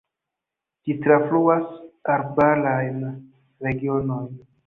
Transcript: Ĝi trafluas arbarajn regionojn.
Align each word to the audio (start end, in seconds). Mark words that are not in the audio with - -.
Ĝi 0.87 0.95
trafluas 1.03 1.67
arbarajn 2.15 3.05
regionojn. 3.67 4.35